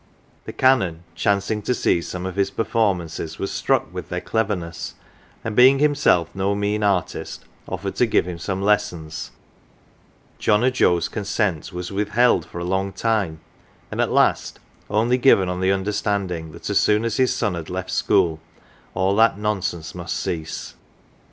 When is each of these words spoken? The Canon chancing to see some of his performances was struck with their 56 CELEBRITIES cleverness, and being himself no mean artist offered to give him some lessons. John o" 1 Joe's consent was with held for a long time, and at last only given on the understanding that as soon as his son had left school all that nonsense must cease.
The 0.45 0.51
Canon 0.53 1.03
chancing 1.13 1.61
to 1.61 1.75
see 1.75 2.01
some 2.01 2.25
of 2.25 2.35
his 2.35 2.49
performances 2.49 3.37
was 3.37 3.51
struck 3.51 3.93
with 3.93 4.09
their 4.09 4.17
56 4.19 4.31
CELEBRITIES 4.31 4.47
cleverness, 4.47 4.93
and 5.43 5.55
being 5.55 5.77
himself 5.77 6.27
no 6.33 6.55
mean 6.55 6.81
artist 6.81 7.45
offered 7.69 7.93
to 7.97 8.07
give 8.07 8.27
him 8.27 8.39
some 8.39 8.63
lessons. 8.63 9.29
John 10.39 10.61
o" 10.61 10.73
1 10.73 10.73
Joe's 10.73 11.07
consent 11.07 11.71
was 11.71 11.91
with 11.91 12.09
held 12.09 12.47
for 12.47 12.57
a 12.57 12.63
long 12.63 12.91
time, 12.91 13.41
and 13.91 14.01
at 14.01 14.11
last 14.11 14.59
only 14.89 15.19
given 15.19 15.47
on 15.47 15.59
the 15.61 15.71
understanding 15.71 16.51
that 16.53 16.67
as 16.71 16.79
soon 16.79 17.05
as 17.05 17.17
his 17.17 17.35
son 17.35 17.53
had 17.53 17.69
left 17.69 17.91
school 17.91 18.39
all 18.95 19.15
that 19.17 19.37
nonsense 19.37 19.93
must 19.93 20.17
cease. 20.17 20.73